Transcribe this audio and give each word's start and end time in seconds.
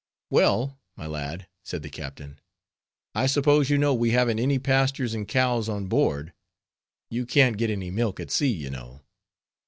"Well, 0.31 0.79
my 0.95 1.05
lad," 1.05 1.47
said 1.63 1.83
the 1.83 1.89
captain, 1.91 2.39
"I 3.13 3.27
suppose 3.27 3.69
you 3.69 3.77
know 3.77 3.93
we 3.93 4.09
haven't 4.09 4.39
any 4.39 4.57
pastures 4.57 5.13
and 5.13 5.27
cows 5.27 5.69
on 5.69 5.85
board; 5.85 6.33
you 7.11 7.23
can't 7.23 7.55
get 7.55 7.69
any 7.69 7.91
milk 7.91 8.19
at 8.19 8.31
sea, 8.31 8.49
you 8.51 8.71
know." 8.71 9.01